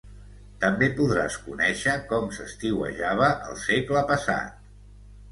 [0.61, 4.57] També podràs conèixer com s'estiuejava al segle passat